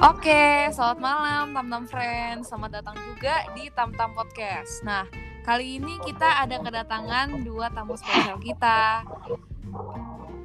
[0.00, 2.48] Oke, selamat malam Tam-Tam Friends.
[2.48, 4.80] Selamat datang juga di Tam-Tam Podcast.
[4.80, 5.04] Nah,
[5.44, 9.04] kali ini kita ada kedatangan dua tamu spesial kita.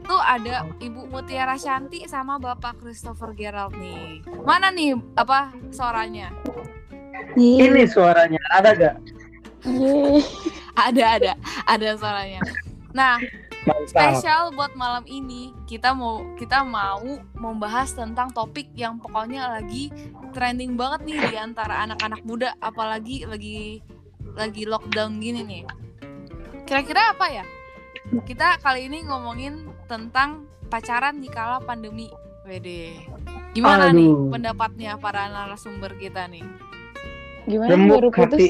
[0.03, 4.27] Tuh ada Ibu Mutiara Shanti sama Bapak Christopher Gerald nih.
[4.43, 6.35] Mana nih apa suaranya?
[7.39, 8.95] Ini suaranya ada gak?
[10.75, 11.31] Ada, ada,
[11.63, 12.43] ada suaranya.
[12.91, 13.23] Nah,
[13.65, 13.89] Mantap.
[13.89, 17.01] spesial buat malam ini kita mau kita mau
[17.33, 19.89] membahas tentang topik yang pokoknya lagi
[20.37, 23.81] trending banget nih di antara anak-anak muda apalagi lagi
[24.35, 25.63] lagi lockdown gini nih.
[26.67, 27.45] Kira-kira apa ya?
[28.25, 32.11] Kita kali ini ngomongin tentang pacaran di kala pandemi.
[32.45, 32.93] Wede.
[33.57, 34.29] Gimana nih Aduh.
[34.29, 36.45] pendapatnya para narasumber kita nih?
[37.49, 38.37] Gimana yang Remuk baru putus?
[38.37, 38.47] hati.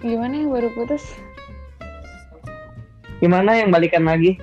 [0.00, 1.04] Gimana yang baru putus?
[3.18, 4.36] Gimana yang balikan lagi?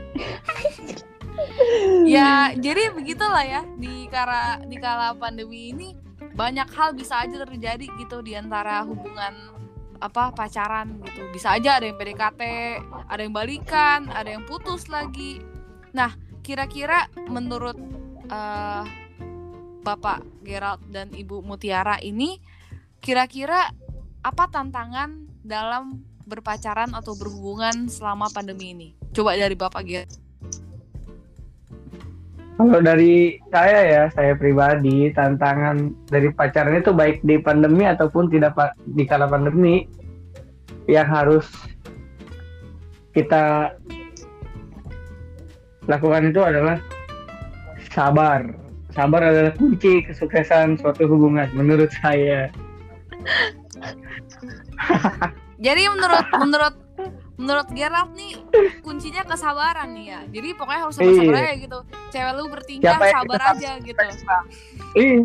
[2.13, 3.61] ya jadi begitulah ya.
[3.77, 5.93] Di kala di kala pandemi ini
[6.33, 9.53] banyak hal bisa aja terjadi gitu di antara hubungan
[10.01, 11.29] apa pacaran gitu.
[11.31, 12.41] Bisa aja ada yang PDKT
[13.07, 15.39] ada yang balikan ada yang putus lagi.
[15.93, 17.77] Nah kira-kira menurut
[18.27, 18.83] eh,
[19.83, 22.39] Bapak Gerald dan Ibu Mutiara ini
[23.03, 23.69] kira-kira
[24.23, 30.11] apa tantangan dalam berpacaran atau berhubungan selama pandemi ini coba dari Bapak Gerald
[32.53, 38.53] Kalau dari saya ya, saya pribadi tantangan dari pacaran itu baik di pandemi ataupun tidak
[38.93, 39.89] di kala pandemi
[40.85, 41.49] yang harus
[43.17, 43.73] kita
[45.89, 46.77] lakukan itu adalah
[47.89, 48.53] sabar.
[48.93, 52.53] Sabar adalah kunci kesuksesan suatu hubungan menurut saya.
[55.63, 56.75] Jadi menurut menurut
[57.33, 58.35] menurut Gerald nih
[58.83, 60.19] kuncinya kesabaran nih ya.
[60.29, 61.47] Jadi pokoknya harus sabar-sabar Iya.
[61.47, 61.79] aja gitu.
[62.11, 64.03] Cewek lu bertingkah sabar aja gitu.
[64.93, 65.19] Ih,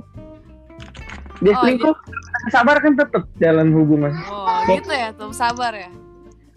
[1.42, 1.94] dia Oh, selingkuh,
[2.48, 4.14] sabar kan tetap jalan hubungan.
[4.30, 5.90] Oh, gitu ya, tuh sabar ya.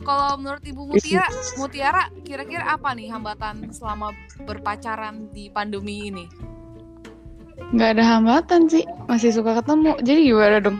[0.01, 1.29] Kalau menurut Ibu Mutiara,
[1.61, 4.09] Mutiara kira-kira apa nih hambatan selama
[4.49, 6.25] berpacaran di pandemi ini?
[7.69, 9.93] Nggak ada hambatan sih, masih suka ketemu.
[10.01, 10.77] Jadi gimana dong?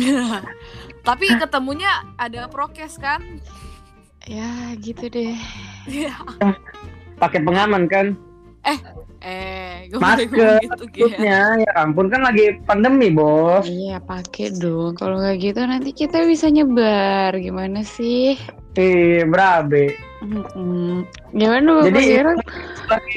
[1.04, 3.20] Tapi ketemunya ada prokes kan?
[4.24, 5.36] Ya gitu deh.
[5.84, 6.16] Iya.
[7.20, 8.16] Pakai pengaman kan?
[9.20, 11.04] eh, gue Masker, gitu.
[11.04, 13.68] Maksudnya, ya ampun kan lagi pandemi bos.
[13.68, 14.96] Iya pakai dong.
[14.96, 17.36] Kalau nggak gitu nanti kita bisa nyebar.
[17.36, 18.40] Gimana sih?
[18.80, 19.92] Eh, berabe.
[20.24, 21.04] Mm-mm.
[21.36, 22.16] Gimana Bapak Jadi-?
[22.88, 23.16] Lagi,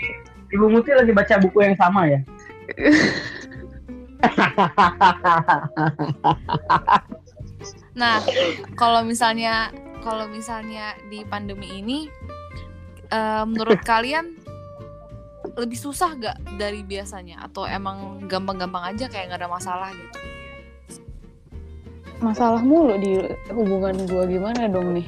[0.51, 2.19] Ibu Muti lagi baca buku yang sama ya?
[7.97, 8.21] Nah,
[8.77, 9.73] kalau misalnya
[10.05, 12.05] kalau misalnya di pandemi ini
[13.09, 14.37] eh, menurut kalian
[15.57, 20.17] lebih susah gak dari biasanya atau emang gampang-gampang aja kayak nggak ada masalah gitu?
[22.21, 25.07] Masalah mulu di hubungan gua gimana dong nih?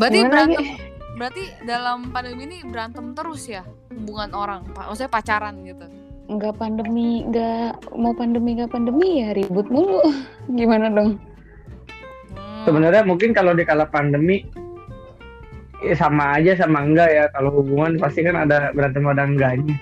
[0.00, 0.76] Berarti Gimana berantem lagi?
[1.18, 5.84] berarti dalam pandemi ini berantem terus ya hubungan orang, maksudnya pacaran gitu.
[6.28, 10.00] Nggak pandemi, nggak mau pandemi nggak pandemi ya ribut mulu.
[10.58, 11.27] Gimana dong?
[12.68, 14.44] Sebenarnya mungkin kalau di kala pandemi
[15.80, 17.24] ya sama aja sama enggak ya.
[17.32, 19.72] Kalau hubungan pasti kan ada berantem ada enggaknya.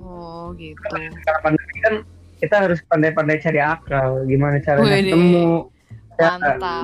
[0.00, 0.80] Oh gitu.
[1.28, 1.94] Kala pandemi kan
[2.40, 4.24] kita harus pandai-pandai cari akal.
[4.24, 5.48] Gimana caranya Wih, ketemu.
[6.14, 6.30] Ya,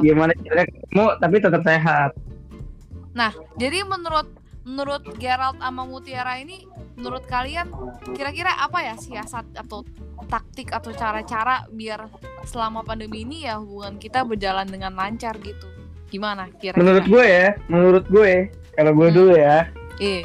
[0.04, 2.10] gimana caranya ketemu tapi tetap sehat.
[3.16, 4.28] Nah, jadi menurut
[4.62, 7.72] menurut Gerald sama Mutiara ini, menurut kalian
[8.12, 9.82] kira-kira apa ya siasat atau
[10.28, 12.06] taktik atau cara-cara biar
[12.44, 15.66] selama pandemi ini ya hubungan kita berjalan dengan lancar gitu?
[16.08, 16.80] Gimana kira-kira?
[16.82, 18.32] Menurut gue ya, menurut gue,
[18.74, 19.16] kalau gue Hmm.
[19.16, 19.58] dulu ya,
[20.00, 20.24] Eh,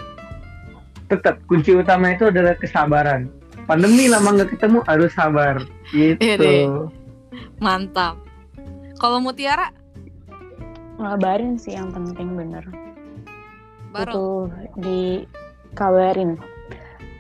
[1.06, 3.28] tetap kunci utama itu adalah kesabaran.
[3.66, 5.60] Pandemi lama nggak ketemu harus sabar.
[5.90, 6.16] Gitu.
[6.18, 6.66] Iya deh.
[7.58, 8.16] mantap.
[8.96, 9.72] Kalau Mutiara
[10.96, 12.64] Ngabarin sih yang penting bener.
[13.96, 14.28] Baru itu
[14.84, 16.32] dikabarin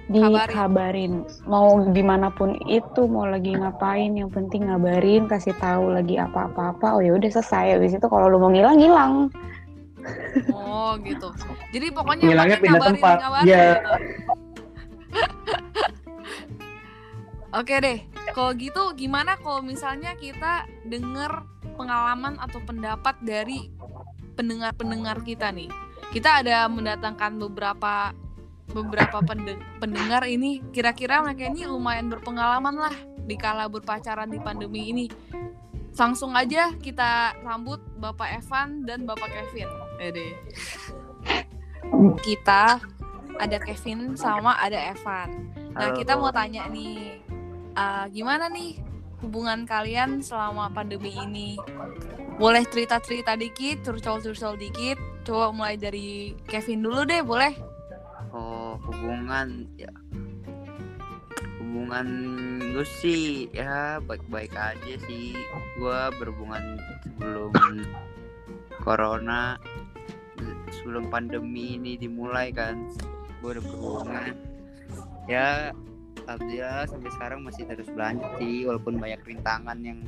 [0.06, 6.22] dikabarin mau di mana pun itu mau lagi ngapain yang penting ngabarin kasih tahu lagi
[6.22, 9.14] apa-apa-apa oh ya udah selesai habis itu kalau lu mau ngilang ngilang
[10.54, 11.34] Oh gitu.
[11.74, 13.18] Jadi pokoknya Ngilangnya pindah ngabarin, tempat.
[13.22, 13.66] ngabarin Iya.
[13.66, 13.94] gitu.
[17.60, 18.00] Oke deh.
[18.36, 21.48] Kalau gitu gimana kalau misalnya kita denger
[21.80, 23.72] pengalaman atau pendapat dari
[24.36, 25.72] pendengar-pendengar kita nih.
[26.16, 28.16] Kita ada mendatangkan beberapa
[28.72, 32.96] beberapa pende- pendengar ini kira-kira mereka ini lumayan berpengalaman lah
[33.28, 35.06] di kala berpacaran di pandemi ini.
[35.96, 39.68] Langsung aja kita sambut Bapak Evan dan Bapak Kevin.
[40.00, 40.40] Ede.
[42.24, 42.80] Kita
[43.36, 45.52] ada Kevin sama ada Evan.
[45.76, 45.96] Nah, Halo.
[46.00, 47.20] kita mau tanya nih.
[47.76, 48.80] uh, gimana nih
[49.25, 51.57] hubungan kalian selama pandemi ini?
[52.38, 55.01] Boleh cerita-cerita dikit, curcol-curcol dikit.
[55.25, 57.57] Coba mulai dari Kevin dulu deh, boleh?
[58.30, 59.89] Oh, hubungan ya.
[61.57, 62.07] Hubungan
[62.72, 65.33] gue sih ya baik-baik aja sih.
[65.81, 67.51] Gue berhubungan sebelum
[68.86, 69.57] corona
[70.69, 72.77] sebelum pandemi ini dimulai kan
[73.42, 74.36] gue udah berhubungan
[75.25, 75.72] ya
[76.25, 80.00] alhamdulillah sampai sekarang masih terus berlanjut sih walaupun banyak rintangan yang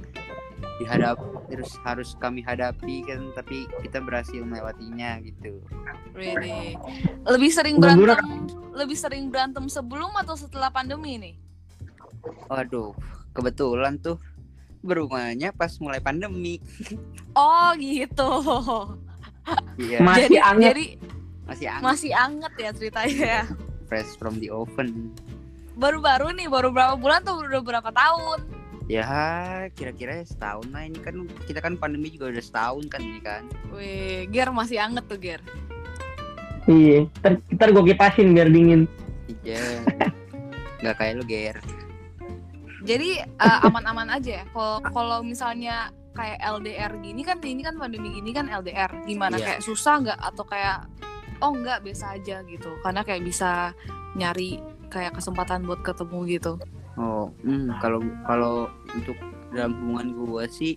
[0.82, 1.18] dihadap
[1.50, 5.62] terus harus kami hadapi kan tapi kita berhasil melewatinya gitu.
[6.14, 6.78] Really.
[7.26, 11.36] Lebih sering berantem lebih sering berantem sebelum atau setelah pandemi nih?
[12.50, 12.94] Waduh,
[13.34, 14.22] kebetulan tuh
[14.86, 16.62] berhubungannya pas mulai pandemi.
[17.38, 18.30] Oh gitu.
[19.78, 20.00] Iya.
[20.04, 20.70] Masih jadi, anget.
[20.74, 20.88] Jadi
[21.48, 21.86] masih anget.
[21.86, 23.44] Masih anget ya ceritanya ya.
[23.88, 25.16] Fresh from the oven.
[25.78, 28.50] Baru-baru nih, baru berapa bulan tuh udah berapa tahun?
[28.90, 29.06] Ya
[29.78, 33.46] kira-kira setahun lah ini kan kita kan pandemi juga udah setahun kan ini kan.
[33.70, 35.44] Wih, Ger masih anget tuh Ger.
[36.66, 38.90] Iya, ntar, ntar gue kipasin biar dingin.
[39.46, 39.86] Iya.
[40.84, 41.62] Gak kayak lu Ger.
[42.88, 44.44] Jadi uh, aman-aman aja ya.
[44.50, 49.54] Kalau kalau misalnya kayak LDR gini kan ini kan pandemi gini kan LDR gimana yeah.
[49.54, 50.90] kayak susah nggak atau kayak
[51.46, 53.78] oh nggak biasa aja gitu karena kayak bisa
[54.18, 54.58] nyari
[54.88, 56.52] kayak kesempatan buat ketemu gitu.
[56.98, 58.54] Oh hmm, kalau kalau
[58.96, 59.18] untuk
[59.54, 60.74] dalam hubungan gue sih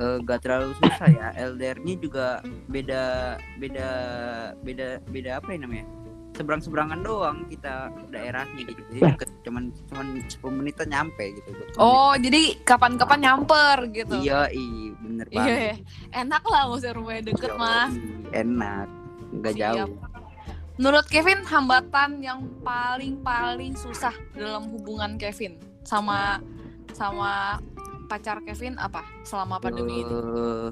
[0.00, 1.28] uh, gak terlalu susah ya.
[1.36, 2.26] LDR-nya juga
[2.70, 3.88] beda beda
[4.62, 5.86] beda beda apa ya namanya?
[6.36, 8.80] Seberang seberangan doang kita daerahnya gitu.
[8.92, 11.48] Jadi deket cuman cuman 10 menit nyampe gitu.
[11.80, 12.28] Oh menit.
[12.28, 14.16] jadi kapan-kapan nyamper gitu.
[14.20, 15.56] Iya iya bener iya, banget.
[15.56, 15.74] iya,
[16.26, 17.88] enak lah maksudnya rumahnya deket Yo, mah.
[18.36, 18.88] enak.
[19.32, 19.90] Nggak jauh
[20.76, 26.40] menurut Kevin hambatan yang paling paling susah dalam hubungan Kevin sama
[26.92, 27.60] sama
[28.06, 30.12] pacar Kevin apa selama pandemi uh, ini?
[30.12, 30.68] Eh,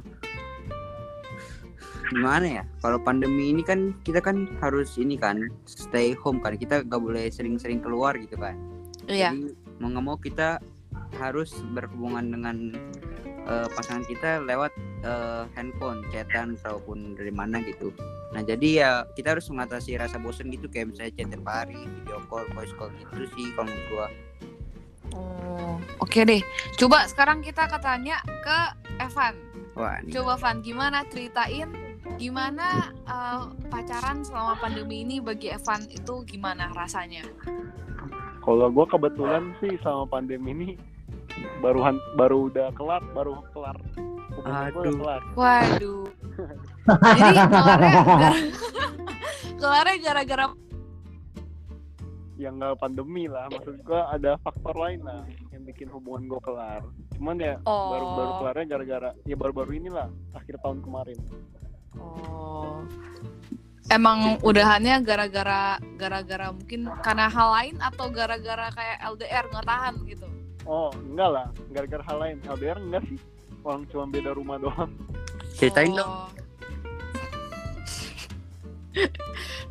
[2.12, 2.64] gimana ya?
[2.84, 6.54] Kalau pandemi ini kan kita kan harus ini kan stay home kan.
[6.54, 8.54] Kita gak boleh sering-sering keluar gitu kan.
[9.10, 9.34] Iya.
[9.34, 9.52] Jadi
[9.82, 10.62] mau nggak mau kita
[11.18, 12.56] harus berhubungan dengan
[13.46, 14.72] uh, pasangan kita lewat
[15.04, 17.94] uh, handphone chatan ataupun dari mana gitu
[18.34, 22.18] nah jadi ya kita harus mengatasi rasa bosan gitu kayak misalnya chat tiap hari video
[22.26, 24.08] call voice call gitu sih kalau menurut gua
[25.14, 26.42] Oh, oke okay deh.
[26.74, 28.58] Coba sekarang kita katanya ke
[28.98, 29.38] Evan.
[29.78, 31.70] Wah, Coba Van, gimana ceritain
[32.14, 37.26] gimana uh, pacaran selama pandemi ini bagi Evan itu gimana rasanya?
[38.44, 40.68] Kalau gue kebetulan sih sama pandemi ini
[41.58, 43.78] baru baru udah kelar, baru kelar.
[44.44, 45.00] Aduh.
[45.34, 46.04] Waduh.
[47.18, 48.32] Jadi kelarnya
[49.56, 50.46] kelarnya gara-gara
[52.42, 55.22] yang nggak pandemi lah maksud gue ada faktor lain lah
[55.54, 56.82] yang bikin hubungan gue kelar
[57.14, 57.94] cuman ya oh.
[57.94, 61.16] baru baru kelarnya gara-gara ya baru-baru inilah akhir tahun kemarin
[61.94, 62.82] Oh.
[63.92, 70.26] Emang udahannya gara-gara gara-gara mungkin karena hal lain atau gara-gara kayak LDR nggak tahan gitu?
[70.64, 72.36] Oh enggak lah, gara-gara hal lain.
[72.48, 73.18] LDR enggak sih,
[73.64, 74.92] orang cuma beda rumah doang.
[75.56, 75.98] Ceritain oh.
[75.98, 76.12] dong.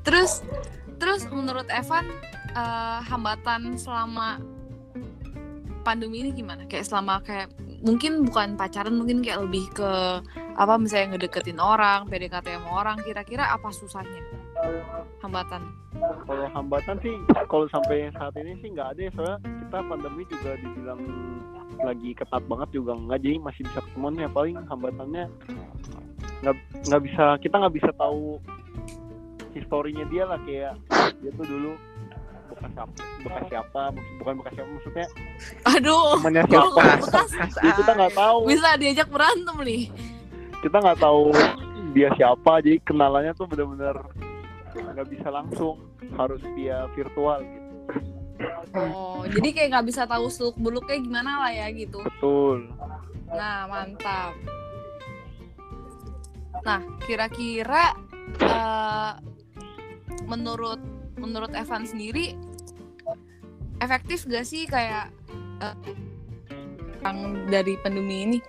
[0.04, 0.44] terus
[1.00, 2.04] terus menurut Evan
[2.52, 4.44] uh, hambatan selama
[5.88, 6.68] pandemi ini gimana?
[6.68, 7.54] Kayak selama kayak
[7.84, 9.92] mungkin bukan pacaran mungkin kayak lebih ke
[10.56, 14.24] apa misalnya ngedeketin orang PDKT sama orang kira-kira apa susahnya
[15.20, 15.68] hambatan
[16.24, 17.16] kalau hambatan sih
[17.52, 21.02] kalau sampai saat ini sih nggak ada ya soalnya kita pandemi juga dibilang
[21.82, 25.26] lagi ketat banget juga nggak jadi masih bisa ketemuan ya paling hambatannya
[26.44, 26.56] nggak
[26.92, 28.38] nggak bisa kita nggak bisa tahu
[29.56, 30.76] historinya dia lah kayak
[31.22, 31.72] dia tuh dulu
[32.54, 33.82] bekas siapa bekas siapa
[34.22, 35.08] bukan bekas siapa maksudnya
[35.66, 36.82] aduh temannya siapa?
[37.02, 38.38] bekas, itu kita nggak tahu.
[38.46, 39.84] bisa diajak berantem nih.
[40.64, 41.36] Kita nggak tahu
[41.94, 43.96] dia siapa jadi kenalannya tuh benar-benar
[44.74, 45.78] nggak bisa langsung
[46.18, 47.63] harus dia virtual gitu
[48.74, 52.02] oh jadi kayak nggak bisa tahu seluk beluknya gimana lah ya gitu.
[52.02, 52.70] Betul.
[53.30, 54.34] Nah mantap.
[56.64, 57.94] Nah kira-kira
[58.42, 59.20] uh,
[60.26, 60.82] menurut
[61.20, 62.36] menurut Evan sendiri
[63.84, 65.12] efektif gak sih kayak
[65.60, 65.76] uh,
[67.52, 68.40] dari pandemi ini?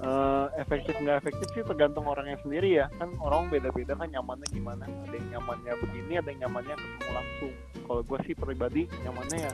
[0.00, 2.86] Uh, efektif nggak efektif sih tergantung orangnya sendiri ya.
[2.96, 4.84] Kan orang beda-beda kan nyamannya gimana.
[4.88, 7.52] Ada yang nyamannya begini ada yang nyamannya ketemu langsung.
[7.84, 9.52] Kalau gue sih pribadi nyamannya ya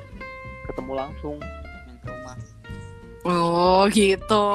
[0.70, 1.36] ketemu langsung.
[2.06, 2.36] Rumah.
[3.26, 4.46] Oh gitu.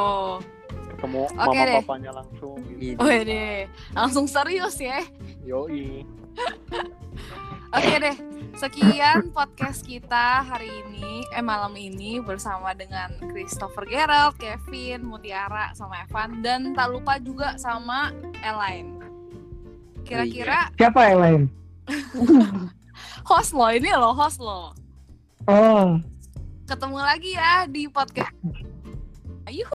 [0.96, 1.78] Ketemu okay mama deh.
[1.84, 2.98] papanya langsung gitu.
[3.02, 3.66] oh deh
[3.98, 5.02] langsung serius ya?
[5.44, 6.06] Yoi.
[7.76, 8.16] Oke deh,
[8.58, 16.04] sekian podcast kita hari ini, eh malam ini bersama dengan Christopher Gerald, Kevin, Mutiara, sama
[16.04, 18.12] Evan, dan tak lupa juga sama
[18.44, 19.00] Elaine.
[20.04, 21.42] Kira-kira Siapa yang lain?
[23.30, 24.76] host lo ini lo host lo.
[25.50, 25.98] Oh,
[26.66, 28.32] Ketemu lagi ya di podcast.
[29.50, 29.68] Ayo.